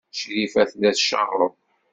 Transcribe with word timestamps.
Crifa 0.17 0.61
tella 0.69 0.91
tcerreḍ. 0.95 1.53